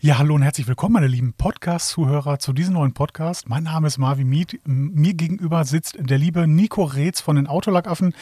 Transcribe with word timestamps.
Ja, 0.00 0.18
hallo 0.18 0.36
und 0.36 0.42
herzlich 0.42 0.68
willkommen, 0.68 0.92
meine 0.92 1.08
lieben 1.08 1.32
Podcast-Zuhörer, 1.32 2.38
zu 2.38 2.52
diesem 2.52 2.74
neuen 2.74 2.94
Podcast. 2.94 3.48
Mein 3.48 3.64
Name 3.64 3.88
ist 3.88 3.98
Marvin 3.98 4.28
Miet. 4.28 4.60
Mir 4.64 5.12
gegenüber 5.12 5.64
sitzt 5.64 5.96
der 5.98 6.18
liebe 6.18 6.46
Nico 6.46 6.84
Reetz 6.84 7.20
von 7.20 7.34
den 7.34 7.48
Autolackaffen. 7.48 8.14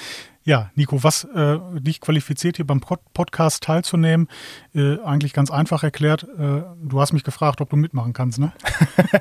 Ja, 0.46 0.71
Nico, 0.77 1.03
was 1.03 1.25
äh, 1.25 1.59
dich 1.80 2.01
qualifiziert, 2.01 2.54
hier 2.54 2.66
beim 2.69 2.80
Podcast 2.80 3.64
teilzunehmen? 3.64 4.29
Äh, 4.77 5.00
eigentlich 5.00 5.32
ganz 5.32 5.50
einfach 5.50 5.82
erklärt. 5.82 6.22
Äh, 6.22 6.62
du 6.84 7.00
hast 7.00 7.12
mich 7.12 7.25
gefragt, 7.25 7.61
ob 7.61 7.68
du 7.68 7.75
mitmachen 7.75 8.12
kannst, 8.12 8.39
ne? 8.39 8.53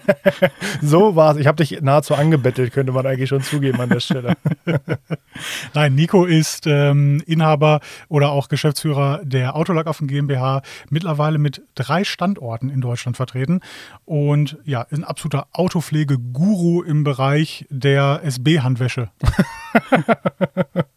so 0.84 1.16
war 1.16 1.32
es. 1.32 1.38
Ich 1.40 1.48
habe 1.48 1.56
dich 1.56 1.82
nahezu 1.82 2.14
angebettelt, 2.14 2.74
könnte 2.74 2.92
man 2.92 3.08
eigentlich 3.08 3.28
schon 3.28 3.42
zugeben 3.42 3.82
an 3.82 3.90
der 3.90 4.02
Stelle. 4.02 4.38
Nein, 5.74 5.96
Nico 5.96 6.26
ist 6.26 6.68
ähm, 6.68 7.24
Inhaber 7.26 7.80
oder 8.08 8.30
auch 8.30 8.48
Geschäftsführer 8.48 9.22
der 9.24 9.56
Autolackaffen 9.56 10.08
GmbH, 10.08 10.62
mittlerweile 10.92 11.40
mit 11.40 11.64
drei 11.74 12.04
Standorten 12.04 12.70
in 12.70 12.82
Deutschland 12.82 13.18
vertreten 13.18 13.62
und 14.06 14.60
ja, 14.64 14.84
ist 14.84 15.00
ein 15.00 15.04
absoluter 15.04 15.48
Autopflege-Guru 15.54 16.84
im 16.84 17.04
Bereich 17.04 17.66
der 17.72 18.22
SB-Handwäsche. 18.24 19.10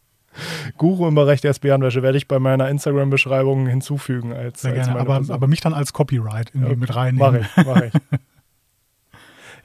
Guru 0.79 1.07
im 1.07 1.15
Bereich 1.15 1.41
der 1.41 1.51
SB-Handwäsche 1.51 2.03
werde 2.03 2.17
ich 2.17 2.29
bei 2.29 2.39
meiner 2.39 2.69
Instagram-Beschreibung 2.69 3.67
hinzufügen. 3.67 4.33
Als, 4.33 4.63
Sehr 4.63 4.73
gerne, 4.73 4.99
aber, 4.99 5.23
aber, 5.29 5.47
mich 5.47 5.61
dann 5.61 5.75
als 5.75 5.93
Copyright 5.93 6.53
ja, 6.55 6.75
mit 6.75 6.95
reinnehmen. 6.95 7.47
Mach 7.55 7.65
ich, 7.65 7.67
mach 7.67 7.83
ich. 7.83 7.93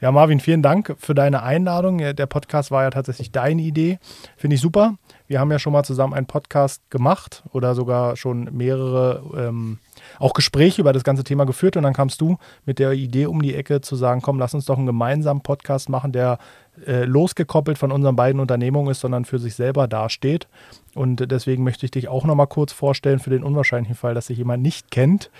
Ja, 0.00 0.12
Marvin, 0.12 0.38
vielen 0.38 0.60
Dank 0.60 0.96
für 0.98 1.14
deine 1.14 1.42
Einladung. 1.42 1.96
Der 1.96 2.26
Podcast 2.26 2.70
war 2.70 2.82
ja 2.82 2.90
tatsächlich 2.90 3.32
deine 3.32 3.62
Idee. 3.62 3.98
Finde 4.36 4.56
ich 4.56 4.60
super. 4.60 4.96
Wir 5.26 5.40
haben 5.40 5.50
ja 5.50 5.58
schon 5.58 5.72
mal 5.72 5.84
zusammen 5.84 6.12
einen 6.12 6.26
Podcast 6.26 6.82
gemacht 6.90 7.42
oder 7.52 7.74
sogar 7.74 8.16
schon 8.16 8.50
mehrere 8.52 9.22
ähm, 9.36 9.78
auch 10.18 10.34
Gespräche 10.34 10.82
über 10.82 10.92
das 10.92 11.04
ganze 11.04 11.24
Thema 11.24 11.46
geführt. 11.46 11.76
Und 11.76 11.82
dann 11.82 11.94
kamst 11.94 12.20
du 12.20 12.36
mit 12.66 12.78
der 12.78 12.92
Idee 12.92 13.26
um 13.26 13.40
die 13.40 13.54
Ecke 13.54 13.80
zu 13.80 13.96
sagen, 13.96 14.20
komm, 14.20 14.38
lass 14.38 14.54
uns 14.54 14.66
doch 14.66 14.76
einen 14.76 14.86
gemeinsamen 14.86 15.40
Podcast 15.40 15.88
machen, 15.88 16.12
der 16.12 16.38
äh, 16.86 17.04
losgekoppelt 17.04 17.78
von 17.78 17.90
unseren 17.90 18.16
beiden 18.16 18.40
Unternehmungen 18.40 18.90
ist, 18.90 19.00
sondern 19.00 19.24
für 19.24 19.38
sich 19.38 19.54
selber 19.54 19.88
dasteht. 19.88 20.46
Und 20.94 21.30
deswegen 21.30 21.64
möchte 21.64 21.86
ich 21.86 21.92
dich 21.92 22.08
auch 22.08 22.24
noch 22.24 22.34
mal 22.34 22.46
kurz 22.46 22.72
vorstellen 22.72 23.18
für 23.18 23.30
den 23.30 23.44
unwahrscheinlichen 23.44 23.96
Fall, 23.96 24.14
dass 24.14 24.26
sich 24.26 24.38
jemand 24.38 24.62
nicht 24.62 24.90
kennt. 24.90 25.30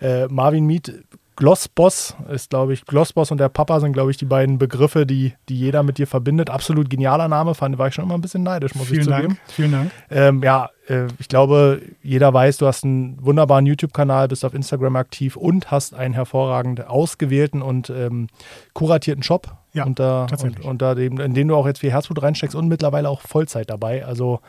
Oh. 0.00 0.04
Äh, 0.04 0.28
Marvin 0.28 0.66
Miet 0.66 1.04
Glossboss 1.38 2.16
ist, 2.32 2.50
glaube 2.50 2.72
ich, 2.72 2.84
Glossboss 2.84 3.30
und 3.30 3.38
der 3.38 3.48
Papa 3.48 3.78
sind, 3.78 3.92
glaube 3.92 4.10
ich, 4.10 4.16
die 4.16 4.24
beiden 4.24 4.58
Begriffe, 4.58 5.06
die, 5.06 5.34
die 5.48 5.56
jeder 5.56 5.84
mit 5.84 5.98
dir 5.98 6.08
verbindet. 6.08 6.50
Absolut 6.50 6.90
genialer 6.90 7.28
Name, 7.28 7.54
fand, 7.54 7.78
war 7.78 7.86
ich 7.86 7.94
schon 7.94 8.02
immer 8.02 8.14
ein 8.14 8.20
bisschen 8.20 8.42
neidisch, 8.42 8.74
muss 8.74 8.88
vielen 8.88 9.02
ich 9.02 9.06
zugeben. 9.06 9.28
Dank, 9.28 9.40
vielen 9.46 9.70
Dank. 9.70 9.90
Ähm, 10.10 10.42
ja, 10.42 10.70
äh, 10.88 11.06
ich 11.20 11.28
glaube, 11.28 11.80
jeder 12.02 12.34
weiß, 12.34 12.56
du 12.56 12.66
hast 12.66 12.82
einen 12.82 13.24
wunderbaren 13.24 13.66
YouTube-Kanal, 13.66 14.26
bist 14.26 14.44
auf 14.44 14.52
Instagram 14.52 14.96
aktiv 14.96 15.36
und 15.36 15.70
hast 15.70 15.94
einen 15.94 16.12
hervorragend 16.12 16.88
ausgewählten 16.88 17.62
und 17.62 17.88
ähm, 17.88 18.26
kuratierten 18.72 19.22
Shop. 19.22 19.56
Ja, 19.74 19.84
unter, 19.84 20.26
tatsächlich. 20.28 20.64
Und, 20.64 20.70
unter 20.70 20.96
dem, 20.96 21.20
in 21.20 21.34
den 21.34 21.46
du 21.46 21.54
auch 21.54 21.68
jetzt 21.68 21.78
viel 21.78 21.92
Herzblut 21.92 22.20
reinsteckst 22.20 22.56
und 22.56 22.66
mittlerweile 22.66 23.08
auch 23.08 23.20
Vollzeit 23.20 23.70
dabei. 23.70 24.04
Also 24.04 24.40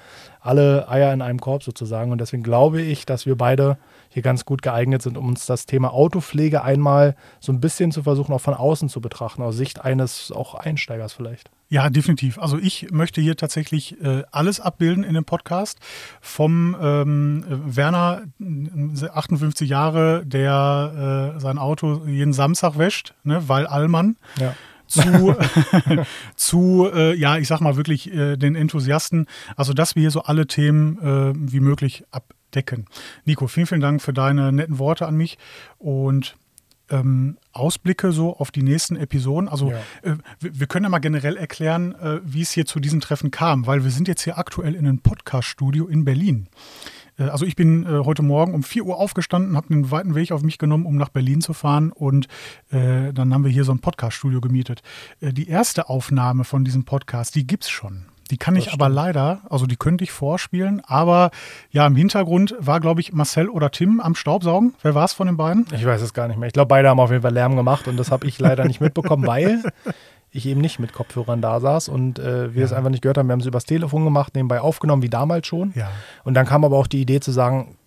alle 0.41 0.89
Eier 0.89 1.13
in 1.13 1.21
einem 1.21 1.39
Korb 1.39 1.61
sozusagen. 1.61 2.11
Und 2.11 2.19
deswegen 2.19 2.41
glaube 2.41 2.81
ich, 2.81 3.05
dass 3.05 3.27
wir 3.27 3.37
beide 3.37 3.77
hier 4.09 4.23
ganz 4.23 4.45
gut 4.45 4.61
geeignet 4.61 5.01
sind, 5.01 5.17
um 5.17 5.27
uns 5.27 5.45
das 5.45 5.65
Thema 5.65 5.93
Autopflege 5.93 6.63
einmal 6.63 7.15
so 7.39 7.51
ein 7.51 7.59
bisschen 7.59 7.91
zu 7.91 8.03
versuchen, 8.03 8.33
auch 8.33 8.41
von 8.41 8.55
außen 8.55 8.89
zu 8.89 9.01
betrachten, 9.01 9.41
aus 9.41 9.55
Sicht 9.55 9.81
eines 9.81 10.31
auch 10.31 10.55
Einsteigers 10.55 11.13
vielleicht. 11.13 11.49
Ja, 11.69 11.89
definitiv. 11.91 12.39
Also 12.39 12.57
ich 12.57 12.89
möchte 12.91 13.21
hier 13.21 13.37
tatsächlich 13.37 14.01
äh, 14.01 14.23
alles 14.31 14.59
abbilden 14.59 15.03
in 15.03 15.13
dem 15.13 15.25
Podcast. 15.25 15.77
Vom 16.19 16.75
ähm, 16.81 17.45
Werner, 17.47 18.23
58 19.13 19.69
Jahre, 19.69 20.25
der 20.25 21.35
äh, 21.35 21.39
sein 21.39 21.59
Auto 21.59 22.05
jeden 22.07 22.33
Samstag 22.33 22.79
wäscht, 22.79 23.13
ne, 23.23 23.47
weil 23.47 23.67
Allmann. 23.67 24.17
Ja 24.39 24.55
zu, 24.89 25.35
zu 26.35 26.89
äh, 26.93 27.15
ja, 27.15 27.37
ich 27.37 27.47
sag 27.47 27.61
mal 27.61 27.77
wirklich 27.77 28.11
äh, 28.11 28.35
den 28.35 28.55
Enthusiasten. 28.55 29.27
Also, 29.55 29.73
dass 29.73 29.95
wir 29.95 30.01
hier 30.01 30.11
so 30.11 30.23
alle 30.23 30.47
Themen 30.47 30.97
äh, 30.97 31.33
wie 31.35 31.59
möglich 31.59 32.03
abdecken. 32.49 32.85
Nico, 33.25 33.47
vielen, 33.47 33.67
vielen 33.67 33.81
Dank 33.81 34.01
für 34.01 34.13
deine 34.13 34.51
netten 34.51 34.79
Worte 34.79 35.07
an 35.07 35.15
mich 35.15 35.37
und 35.77 36.35
ähm, 36.89 37.37
Ausblicke 37.53 38.11
so 38.11 38.35
auf 38.35 38.49
die 38.49 38.63
nächsten 38.63 38.95
Episoden. 38.95 39.47
Also, 39.47 39.71
ja. 39.71 39.77
Äh, 40.01 40.15
wir, 40.39 40.59
wir, 40.59 40.67
können 40.67 40.85
ja 40.85 40.89
mal 40.89 40.97
generell 40.97 41.37
erklären, 41.37 41.93
äh, 41.93 42.19
wie 42.23 42.41
es 42.41 42.51
hier 42.51 42.65
zu 42.65 42.79
diesem 42.79 42.99
Treffen 42.99 43.29
kam, 43.29 43.67
weil 43.67 43.83
wir 43.83 43.91
sind 43.91 44.07
jetzt 44.07 44.23
hier 44.23 44.39
aktuell 44.39 44.73
in 44.73 44.87
einem 44.87 44.99
Podcast-Studio 44.99 45.85
in 45.85 46.03
Berlin. 46.03 46.49
Äh, 47.19 47.25
also 47.25 47.45
ich 47.45 47.55
bin 47.55 47.85
äh, 47.85 48.03
heute 48.03 48.23
Morgen 48.23 48.55
um 48.55 48.63
4 48.63 48.85
Uhr 48.85 48.97
aufgestanden, 48.97 49.55
habe 49.55 49.71
einen 49.71 49.91
weiten 49.91 50.15
Weg 50.15 50.31
auf 50.31 50.41
mich 50.41 50.57
genommen, 50.57 50.87
um 50.87 50.95
nach 50.95 51.09
Berlin 51.09 51.41
zu 51.41 51.53
fahren 51.53 51.91
und 51.91 52.27
äh, 52.71 53.13
dann 53.13 53.35
haben 53.35 53.43
wir 53.43 53.51
hier 53.51 53.65
so 53.65 53.71
ein 53.71 53.79
Podcast-Studio 53.79 54.41
gemietet. 54.41 54.81
Äh, 55.21 55.31
die 55.31 55.47
erste 55.47 55.89
Aufnahme 55.89 56.43
von 56.43 56.65
diesem 56.65 56.85
Podcast, 56.85 57.35
die 57.35 57.45
gibt 57.45 57.65
es 57.65 57.69
schon. 57.69 58.05
Die 58.29 58.37
kann 58.37 58.55
das 58.55 58.63
ich 58.63 58.69
stimmt. 58.69 58.81
aber 58.81 58.93
leider, 58.93 59.41
also 59.49 59.65
die 59.65 59.75
könnte 59.75 60.03
ich 60.03 60.11
vorspielen, 60.11 60.81
aber 60.85 61.31
ja, 61.71 61.85
im 61.87 61.95
Hintergrund 61.95 62.55
war, 62.59 62.79
glaube 62.79 63.01
ich, 63.01 63.13
Marcel 63.13 63.49
oder 63.49 63.71
Tim 63.71 63.99
am 63.99 64.15
Staubsaugen. 64.15 64.75
Wer 64.81 64.95
war 64.95 65.05
es 65.05 65.13
von 65.13 65.27
den 65.27 65.37
beiden? 65.37 65.65
Ich 65.73 65.85
weiß 65.85 66.01
es 66.01 66.13
gar 66.13 66.27
nicht 66.27 66.37
mehr. 66.37 66.47
Ich 66.47 66.53
glaube, 66.53 66.69
beide 66.69 66.89
haben 66.89 66.99
auf 66.99 67.11
jeden 67.11 67.23
Fall 67.23 67.33
Lärm 67.33 67.55
gemacht 67.55 67.87
und 67.87 67.97
das 67.97 68.11
habe 68.11 68.27
ich 68.27 68.39
leider 68.39 68.65
nicht 68.65 68.81
mitbekommen, 68.81 69.25
weil 69.27 69.63
ich 70.31 70.45
eben 70.45 70.61
nicht 70.61 70.79
mit 70.79 70.93
Kopfhörern 70.93 71.41
da 71.41 71.59
saß 71.59 71.89
und 71.89 72.19
äh, 72.19 72.53
wir 72.53 72.59
ja. 72.59 72.65
es 72.65 72.73
einfach 72.73 72.91
nicht 72.91 73.01
gehört 73.01 73.17
haben. 73.17 73.27
Wir 73.27 73.33
haben 73.33 73.39
es 73.39 73.47
übers 73.47 73.65
Telefon 73.65 74.03
gemacht, 74.05 74.35
nebenbei 74.35 74.61
aufgenommen, 74.61 75.01
wie 75.01 75.09
damals 75.09 75.47
schon. 75.47 75.73
Ja. 75.75 75.89
Und 76.23 76.35
dann 76.35 76.45
kam 76.45 76.63
aber 76.63 76.77
auch 76.77 76.87
die 76.87 77.01
Idee 77.01 77.19
zu 77.19 77.31
sagen, 77.31 77.78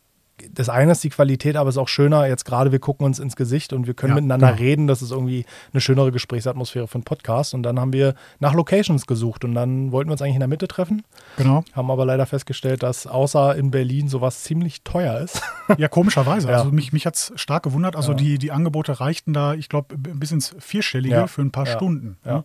das 0.50 0.68
eine 0.68 0.92
ist 0.92 1.04
die 1.04 1.10
Qualität, 1.10 1.56
aber 1.56 1.68
es 1.68 1.76
ist 1.76 1.78
auch 1.80 1.88
schöner, 1.88 2.26
jetzt 2.26 2.44
gerade 2.44 2.72
wir 2.72 2.78
gucken 2.78 3.06
uns 3.06 3.18
ins 3.18 3.36
Gesicht 3.36 3.72
und 3.72 3.86
wir 3.86 3.94
können 3.94 4.10
ja, 4.10 4.14
miteinander 4.16 4.48
genau. 4.48 4.58
reden. 4.58 4.86
Das 4.86 5.02
ist 5.02 5.10
irgendwie 5.10 5.44
eine 5.72 5.80
schönere 5.80 6.10
Gesprächsatmosphäre 6.10 6.88
für 6.88 6.96
einen 6.96 7.04
Podcast. 7.04 7.54
Und 7.54 7.62
dann 7.62 7.78
haben 7.78 7.92
wir 7.92 8.14
nach 8.40 8.54
Locations 8.54 9.06
gesucht 9.06 9.44
und 9.44 9.54
dann 9.54 9.92
wollten 9.92 10.08
wir 10.08 10.12
uns 10.12 10.22
eigentlich 10.22 10.34
in 10.34 10.40
der 10.40 10.48
Mitte 10.48 10.68
treffen. 10.68 11.02
Genau. 11.36 11.64
Haben 11.72 11.90
aber 11.90 12.04
leider 12.04 12.26
festgestellt, 12.26 12.82
dass 12.82 13.06
außer 13.06 13.54
in 13.56 13.70
Berlin 13.70 14.08
sowas 14.08 14.42
ziemlich 14.42 14.82
teuer 14.82 15.18
ist. 15.20 15.40
Ja, 15.78 15.88
komischerweise. 15.88 16.48
Ja. 16.48 16.58
Also 16.58 16.70
mich, 16.70 16.92
mich 16.92 17.06
hat 17.06 17.14
es 17.14 17.32
stark 17.36 17.62
gewundert. 17.62 17.96
Also 17.96 18.12
ja. 18.12 18.18
die, 18.18 18.38
die 18.38 18.50
Angebote 18.50 19.00
reichten 19.00 19.32
da, 19.32 19.54
ich 19.54 19.68
glaube, 19.68 19.96
bis 19.96 20.32
ins 20.32 20.54
Vierstellige 20.58 21.28
für 21.28 21.40
ein 21.40 21.52
paar 21.52 21.66
Stunden. 21.66 22.18
Ja. 22.26 22.44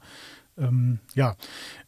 Ähm, 0.58 1.00
ja, 1.14 1.36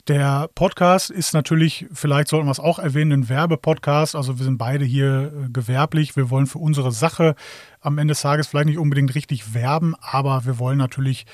der 0.08 0.50
Podcast 0.56 1.10
ist 1.10 1.34
natürlich, 1.34 1.88
vielleicht 1.94 2.28
sollten 2.28 2.48
wir 2.48 2.52
es 2.52 2.60
auch 2.60 2.80
erwähnen, 2.80 3.12
ein 3.12 3.30
Werbepodcast. 3.30 4.16
Also 4.16 4.38
wir 4.38 4.46
sind 4.46 4.58
beide 4.58 4.86
hier 4.86 5.32
äh, 5.34 5.50
gewerblich. 5.50 6.16
Wir 6.16 6.30
wollen 6.30 6.48
für 6.48 6.60
unsere 6.60 6.92
Sache 6.92 7.36
am 7.82 7.98
Ende 7.98 8.14
des 8.14 8.22
Tages 8.22 8.48
vielleicht 8.48 8.68
nicht 8.68 8.78
unbedingt 8.78 9.16
richtig 9.16 9.54
werben, 9.54 9.96
aber 10.00 10.46
wir 10.46 10.60
wollen 10.60 10.78
natürlich 10.78 11.26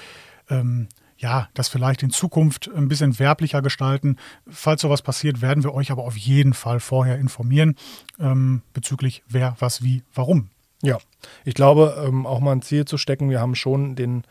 ähm, 0.49 0.87
ja, 1.17 1.47
das 1.53 1.69
vielleicht 1.69 2.03
in 2.03 2.09
Zukunft 2.09 2.69
ein 2.75 2.87
bisschen 2.87 3.17
werblicher 3.19 3.61
gestalten. 3.61 4.17
Falls 4.47 4.81
sowas 4.81 5.01
passiert, 5.01 5.41
werden 5.41 5.63
wir 5.63 5.73
euch 5.73 5.91
aber 5.91 6.03
auf 6.03 6.17
jeden 6.17 6.53
Fall 6.53 6.79
vorher 6.79 7.17
informieren 7.17 7.75
ähm, 8.19 8.61
bezüglich 8.73 9.23
wer, 9.27 9.55
was, 9.59 9.81
wie, 9.81 10.03
warum. 10.13 10.49
Ja, 10.81 10.97
ich 11.45 11.53
glaube, 11.53 12.03
ähm, 12.05 12.25
auch 12.25 12.41
mal 12.41 12.51
ein 12.51 12.61
Ziel 12.61 12.85
zu 12.85 12.97
stecken. 12.97 13.29
Wir 13.29 13.39
haben 13.39 13.55
schon 13.55 13.95
den, 13.95 14.23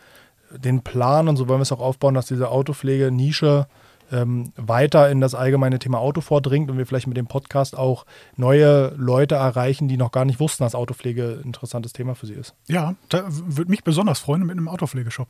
den 0.58 0.82
Plan 0.82 1.28
und 1.28 1.36
so 1.36 1.48
wollen 1.48 1.60
wir 1.60 1.62
es 1.62 1.72
auch 1.72 1.80
aufbauen, 1.80 2.14
dass 2.14 2.26
diese 2.26 2.50
Autopflege-Nische 2.50 3.66
ähm, 4.12 4.52
weiter 4.56 5.10
in 5.10 5.20
das 5.20 5.34
allgemeine 5.34 5.78
Thema 5.78 5.98
Auto 5.98 6.20
vordringt 6.20 6.70
und 6.70 6.78
wir 6.78 6.86
vielleicht 6.86 7.06
mit 7.06 7.16
dem 7.16 7.26
Podcast 7.26 7.76
auch 7.76 8.06
neue 8.36 8.94
Leute 8.96 9.36
erreichen, 9.36 9.88
die 9.88 9.96
noch 9.96 10.12
gar 10.12 10.24
nicht 10.24 10.40
wussten, 10.40 10.64
dass 10.64 10.74
Autopflege 10.74 11.38
ein 11.40 11.46
interessantes 11.46 11.92
Thema 11.92 12.14
für 12.14 12.26
sie 12.26 12.34
ist. 12.34 12.54
Ja, 12.66 12.94
da 13.08 13.24
würde 13.28 13.70
mich 13.70 13.84
besonders 13.84 14.18
freuen 14.18 14.42
mit 14.42 14.52
einem 14.52 14.68
Autopflegeshop. 14.68 15.28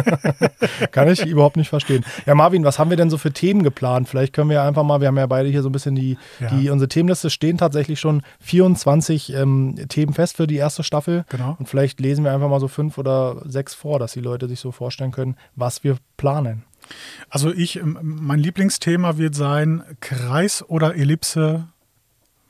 Kann 0.92 1.08
ich 1.08 1.24
überhaupt 1.26 1.56
nicht 1.56 1.68
verstehen. 1.68 2.04
Ja, 2.26 2.34
Marvin, 2.34 2.64
was 2.64 2.78
haben 2.78 2.90
wir 2.90 2.96
denn 2.96 3.10
so 3.10 3.18
für 3.18 3.32
Themen 3.32 3.62
geplant? 3.62 4.08
Vielleicht 4.08 4.32
können 4.32 4.50
wir 4.50 4.62
einfach 4.62 4.84
mal, 4.84 5.00
wir 5.00 5.08
haben 5.08 5.16
ja 5.16 5.26
beide 5.26 5.48
hier 5.48 5.62
so 5.62 5.68
ein 5.68 5.72
bisschen 5.72 5.94
die, 5.94 6.18
ja. 6.40 6.48
die 6.48 6.70
unsere 6.70 6.88
Themenliste 6.88 7.30
stehen 7.30 7.58
tatsächlich 7.58 8.00
schon 8.00 8.22
24 8.40 9.34
ähm, 9.34 9.76
Themen 9.88 10.14
fest 10.14 10.36
für 10.36 10.46
die 10.46 10.56
erste 10.56 10.82
Staffel. 10.82 11.24
Genau. 11.28 11.56
Und 11.58 11.68
vielleicht 11.68 12.00
lesen 12.00 12.24
wir 12.24 12.32
einfach 12.32 12.48
mal 12.48 12.60
so 12.60 12.68
fünf 12.68 12.98
oder 12.98 13.42
sechs 13.44 13.74
vor, 13.74 13.98
dass 13.98 14.12
die 14.12 14.20
Leute 14.20 14.48
sich 14.48 14.60
so 14.60 14.72
vorstellen 14.72 15.12
können, 15.12 15.36
was 15.56 15.84
wir 15.84 15.96
planen. 16.16 16.64
Also 17.30 17.52
ich, 17.52 17.76
ähm, 17.76 17.98
mein 18.02 18.38
Lieblingsthema 18.38 19.18
wird 19.18 19.34
sein 19.34 19.82
Kreis 20.00 20.64
oder 20.68 20.94
Ellipse. 20.94 21.68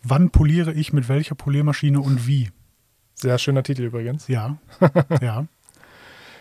Wann 0.02 0.30
poliere 0.30 0.72
ich 0.72 0.92
mit 0.92 1.08
welcher 1.08 1.34
Poliermaschine 1.34 2.00
und 2.00 2.26
wie? 2.26 2.50
Sehr 3.14 3.38
schöner 3.38 3.62
Titel 3.62 3.82
übrigens. 3.82 4.28
Ja, 4.28 4.58
ja. 5.20 5.46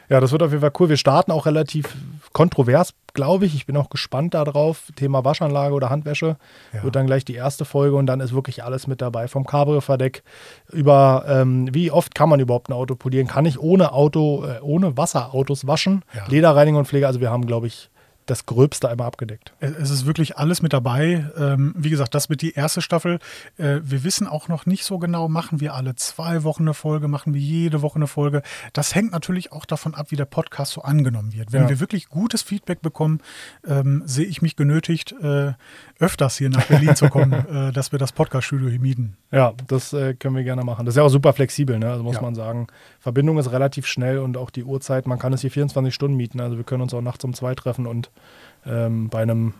Ja, 0.09 0.21
das 0.21 0.31
wird 0.31 0.41
auf 0.41 0.51
jeden 0.51 0.61
Fall 0.61 0.71
cool. 0.79 0.89
Wir 0.89 0.97
starten 0.97 1.31
auch 1.31 1.45
relativ 1.45 1.93
kontrovers, 2.31 2.93
glaube 3.17 3.47
ich. 3.47 3.55
Ich 3.55 3.65
bin 3.65 3.75
auch 3.75 3.89
gespannt 3.89 4.35
darauf. 4.35 4.91
Thema 4.95 5.25
Waschanlage 5.25 5.73
oder 5.73 5.89
Handwäsche 5.89 6.37
ja. 6.71 6.83
wird 6.83 6.95
dann 6.95 7.07
gleich 7.07 7.25
die 7.25 7.33
erste 7.33 7.65
Folge 7.65 7.97
und 7.97 8.05
dann 8.05 8.21
ist 8.21 8.33
wirklich 8.33 8.63
alles 8.63 8.87
mit 8.87 9.01
dabei. 9.01 9.27
Vom 9.27 9.45
Cabrio-Verdeck 9.45 10.23
über 10.71 11.25
ähm, 11.27 11.67
wie 11.73 11.91
oft 11.91 12.15
kann 12.15 12.29
man 12.29 12.39
überhaupt 12.39 12.69
ein 12.69 12.73
Auto 12.73 12.95
polieren? 12.95 13.27
Kann 13.27 13.45
ich 13.45 13.59
ohne 13.59 13.91
Auto, 13.91 14.45
äh, 14.45 14.61
ohne 14.61 14.95
Wasser 14.95 15.33
Autos 15.33 15.65
waschen? 15.67 16.03
Ja. 16.15 16.25
Lederreinigung 16.27 16.79
und 16.79 16.85
Pflege. 16.85 17.07
Also 17.07 17.19
wir 17.19 17.31
haben, 17.31 17.47
glaube 17.47 17.67
ich, 17.67 17.89
das 18.27 18.45
Gröbste 18.45 18.87
einmal 18.89 19.07
abgedeckt. 19.07 19.53
Es 19.59 19.89
ist 19.89 20.05
wirklich 20.05 20.37
alles 20.37 20.61
mit 20.61 20.73
dabei. 20.73 21.29
Ähm, 21.37 21.73
wie 21.77 21.89
gesagt, 21.89 22.13
das 22.13 22.29
wird 22.29 22.41
die 22.41 22.53
erste 22.53 22.81
Staffel. 22.81 23.19
Äh, 23.57 23.79
wir 23.83 24.03
wissen 24.03 24.27
auch 24.27 24.47
noch 24.47 24.65
nicht 24.65 24.83
so 24.83 24.99
genau, 24.99 25.27
machen 25.27 25.59
wir 25.59 25.73
alle 25.73 25.95
zwei 25.95 26.43
Wochen 26.43 26.63
eine 26.63 26.73
Folge, 26.73 27.07
machen 27.07 27.33
wir 27.33 27.41
jede 27.41 27.81
Woche 27.81 27.95
eine 27.95 28.07
Folge. 28.07 28.41
Das 28.73 28.93
hängt 28.93 29.11
natürlich 29.11 29.51
auch 29.51 29.65
davon 29.65 29.95
ab, 29.95 30.11
wie 30.11 30.15
der 30.15 30.25
Podcast 30.25 30.73
so 30.73 30.81
angenommen 30.83 31.33
wird. 31.33 31.51
Wenn 31.51 31.63
Ja. 31.63 31.69
wir 31.69 31.79
wirklich 31.79 32.09
gutes 32.09 32.41
Feedback 32.43 32.81
bekommen, 32.81 33.21
ähm, 33.65 34.03
sehe 34.05 34.25
ich 34.25 34.41
mich 34.41 34.55
genötigt, 34.55 35.15
äh, 35.21 35.53
öfters 35.99 36.37
hier 36.37 36.49
nach 36.49 36.65
Berlin 36.65 36.95
zu 36.95 37.09
kommen, 37.09 37.31
äh, 37.69 37.71
dass 37.71 37.91
wir 37.91 37.99
das 37.99 38.11
Podcast-Studio 38.11 38.69
hier 38.69 38.79
mieten. 38.79 39.17
Ja, 39.31 39.53
das 39.67 39.93
äh, 39.93 40.13
können 40.13 40.35
wir 40.35 40.43
gerne 40.43 40.63
machen. 40.63 40.85
Das 40.85 40.93
ist 40.93 40.97
ja 40.97 41.03
auch 41.03 41.09
super 41.09 41.33
flexibel, 41.33 41.79
ne? 41.79 41.89
also 41.91 42.03
muss 42.03 42.15
Ja. 42.15 42.21
man 42.21 42.35
sagen. 42.35 42.67
Verbindung 42.99 43.37
ist 43.39 43.51
relativ 43.51 43.87
schnell 43.87 44.19
und 44.19 44.37
auch 44.37 44.49
die 44.49 44.63
Uhrzeit, 44.63 45.07
man 45.07 45.17
kann 45.17 45.33
es 45.33 45.41
hier 45.41 45.51
24 45.51 45.93
Stunden 45.93 46.17
mieten. 46.17 46.39
Also 46.41 46.57
wir 46.57 46.63
können 46.63 46.81
uns 46.81 46.93
auch 46.93 47.01
nachts 47.01 47.23
um 47.23 47.33
zwei 47.33 47.55
treffen 47.55 47.87
und 47.87 48.11
ähm, 48.65 49.09
bei 49.09 49.21
einem 49.21 49.53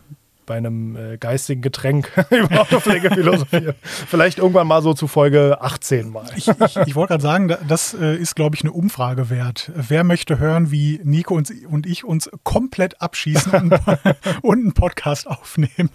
bei 0.45 0.55
einem 0.55 0.95
äh, 0.95 1.17
geistigen 1.17 1.61
Getränk 1.61 2.09
über 2.29 2.61
Autopflege 2.61 3.09
philosophieren. 3.09 3.75
Vielleicht 3.81 4.37
irgendwann 4.37 4.65
mal 4.65 4.81
so 4.81 4.93
zu 4.93 5.07
Folge 5.07 5.57
18 5.59 6.09
mal. 6.09 6.23
Ich, 6.37 6.47
ich, 6.47 6.77
ich 6.77 6.95
wollte 6.95 7.09
gerade 7.11 7.21
sagen, 7.21 7.47
da- 7.49 7.57
das 7.67 7.93
äh, 7.93 8.15
ist, 8.15 8.33
glaube 8.37 8.55
ich, 8.55 8.61
eine 8.63 8.71
Umfrage 8.71 9.29
wert. 9.29 9.69
Wer 9.75 10.05
möchte 10.05 10.39
hören, 10.39 10.71
wie 10.71 11.01
Nico 11.03 11.35
und, 11.35 11.51
und 11.69 11.85
ich 11.85 12.05
uns 12.05 12.29
komplett 12.45 13.01
abschießen 13.01 13.51
und, 13.51 13.73
und 14.41 14.59
einen 14.59 14.73
Podcast 14.73 15.27
aufnehmen? 15.27 15.89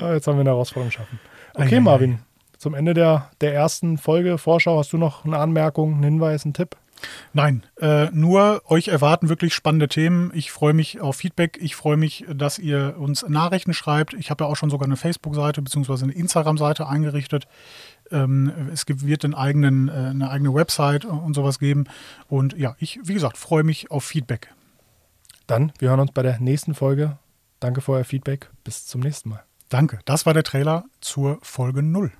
Ja, 0.00 0.14
jetzt 0.14 0.26
haben 0.26 0.34
wir 0.36 0.40
eine 0.40 0.50
Herausforderung 0.50 0.88
geschaffen. 0.90 1.20
Okay, 1.54 1.78
Marvin, 1.78 2.18
zum 2.58 2.74
Ende 2.74 2.92
der, 2.92 3.30
der 3.40 3.54
ersten 3.54 3.98
Folge 3.98 4.36
Vorschau 4.36 4.78
hast 4.78 4.92
du 4.92 4.98
noch 4.98 5.24
eine 5.24 5.38
Anmerkung, 5.38 5.94
einen 5.94 6.02
Hinweis, 6.02 6.44
einen 6.44 6.54
Tipp? 6.54 6.74
Nein, 7.32 7.64
äh, 7.80 8.06
nur 8.12 8.62
euch 8.66 8.88
erwarten 8.88 9.28
wirklich 9.28 9.54
spannende 9.54 9.88
Themen. 9.88 10.30
Ich 10.34 10.52
freue 10.52 10.74
mich 10.74 11.00
auf 11.00 11.16
Feedback. 11.16 11.58
Ich 11.60 11.76
freue 11.76 11.96
mich, 11.96 12.24
dass 12.32 12.58
ihr 12.58 12.96
uns 12.98 13.26
Nachrichten 13.28 13.74
schreibt. 13.74 14.14
Ich 14.14 14.30
habe 14.30 14.44
ja 14.44 14.50
auch 14.50 14.56
schon 14.56 14.70
sogar 14.70 14.86
eine 14.86 14.96
Facebook-Seite 14.96 15.62
bzw. 15.62 16.04
eine 16.04 16.12
Instagram-Seite 16.12 16.86
eingerichtet. 16.86 17.46
Ähm, 18.10 18.52
es 18.72 18.86
gibt, 18.86 19.06
wird 19.06 19.24
einen 19.24 19.34
eigenen, 19.34 19.88
äh, 19.88 19.92
eine 19.92 20.30
eigene 20.30 20.54
Website 20.54 21.04
und 21.04 21.34
sowas 21.34 21.58
geben. 21.58 21.84
Und 22.28 22.56
ja, 22.56 22.76
ich, 22.78 23.00
wie 23.04 23.14
gesagt, 23.14 23.36
freue 23.36 23.64
mich 23.64 23.90
auf 23.90 24.04
Feedback. 24.04 24.52
Dann, 25.46 25.72
wir 25.78 25.90
hören 25.90 26.00
uns 26.00 26.12
bei 26.12 26.22
der 26.22 26.38
nächsten 26.40 26.74
Folge. 26.74 27.18
Danke 27.60 27.80
für 27.80 27.92
euer 27.92 28.04
Feedback. 28.04 28.50
Bis 28.64 28.86
zum 28.86 29.00
nächsten 29.00 29.30
Mal. 29.30 29.44
Danke. 29.68 30.00
Das 30.04 30.26
war 30.26 30.34
der 30.34 30.42
Trailer 30.42 30.84
zur 31.00 31.38
Folge 31.42 31.82
0. 31.82 32.12